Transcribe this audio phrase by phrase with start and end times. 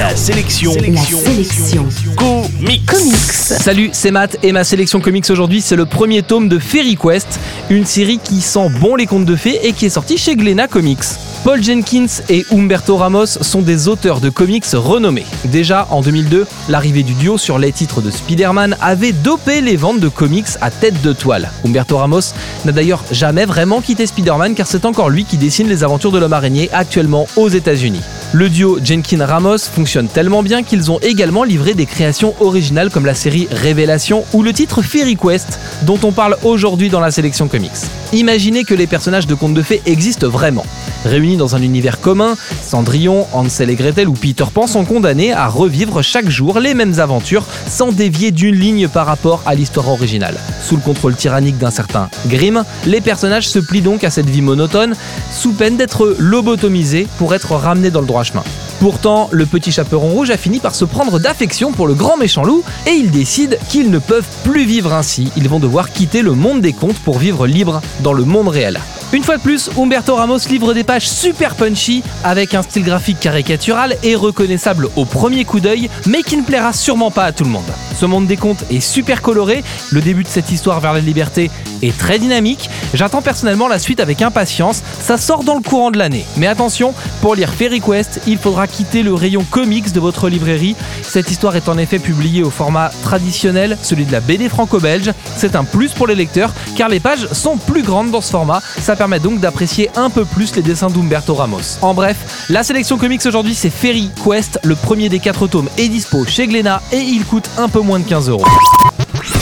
[0.00, 0.72] La sélection.
[0.72, 1.86] La sélection.
[2.16, 2.86] Comics.
[2.86, 3.32] Comics.
[3.34, 7.38] Salut, c'est Matt et ma sélection comics aujourd'hui, c'est le premier tome de Fairy Quest,
[7.68, 10.68] une série qui sent bon les contes de fées et qui est sortie chez Glénat
[10.68, 11.04] Comics.
[11.44, 15.26] Paul Jenkins et Humberto Ramos sont des auteurs de comics renommés.
[15.44, 20.00] Déjà en 2002, l'arrivée du duo sur les titres de Spider-Man avait dopé les ventes
[20.00, 21.50] de comics à tête de toile.
[21.62, 22.32] Humberto Ramos
[22.64, 26.18] n'a d'ailleurs jamais vraiment quitté Spider-Man car c'est encore lui qui dessine les aventures de
[26.18, 28.00] l'homme araignée actuellement aux États-Unis.
[28.32, 33.16] Le duo Jenkins-Ramos fonctionne tellement bien qu'ils ont également livré des créations originales comme la
[33.16, 37.72] série Révélation ou le titre Fairy Quest dont on parle aujourd'hui dans la sélection comics.
[38.12, 40.64] Imaginez que les personnages de contes de fées existent vraiment.
[41.04, 45.48] Réunis dans un univers commun, Cendrillon, Hansel et Gretel ou Peter Pan sont condamnés à
[45.48, 50.36] revivre chaque jour les mêmes aventures sans dévier d'une ligne par rapport à l'histoire originale.
[50.62, 54.42] Sous le contrôle tyrannique d'un certain Grimm, les personnages se plient donc à cette vie
[54.42, 54.94] monotone,
[55.32, 58.44] sous peine d'être lobotomisés pour être ramenés dans le chemin.
[58.80, 62.44] Pourtant, le petit chaperon rouge a fini par se prendre d'affection pour le grand méchant
[62.44, 65.30] loup et ils décident qu'ils ne peuvent plus vivre ainsi.
[65.36, 68.80] Ils vont devoir quitter le monde des contes pour vivre libre dans le monde réel.
[69.12, 73.18] Une fois de plus, Humberto Ramos livre des pages super punchy avec un style graphique
[73.18, 77.42] caricatural et reconnaissable au premier coup d'œil, mais qui ne plaira sûrement pas à tout
[77.42, 77.64] le monde.
[77.98, 81.50] Ce monde des contes est super coloré, le début de cette histoire vers la liberté
[81.82, 82.70] est très dynamique.
[82.94, 86.24] J'attends personnellement la suite avec impatience, ça sort dans le courant de l'année.
[86.36, 90.74] Mais attention, pour lire Fairy Quest, il faudra quitter le rayon comics de votre librairie.
[91.02, 95.12] Cette histoire est en effet publiée au format traditionnel, celui de la BD franco-belge.
[95.36, 98.60] C'est un plus pour les lecteurs car les pages sont plus grandes dans ce format.
[98.78, 101.78] Ça permet donc d'apprécier un peu plus les dessins d'Umberto Ramos.
[101.82, 105.88] En bref, la sélection comics aujourd'hui c'est Fairy Quest, le premier des quatre tomes est
[105.88, 108.44] dispo chez Glénat et il coûte un peu moins de 15 euros.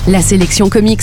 [0.09, 1.03] La sélection comics,